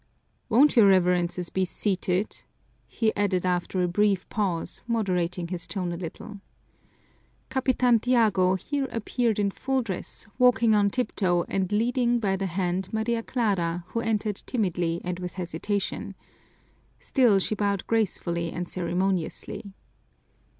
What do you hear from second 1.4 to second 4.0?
be seated?" he added after a